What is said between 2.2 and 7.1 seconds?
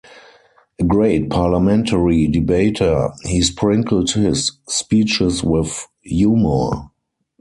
debater, he sprinkled his speeches with humour.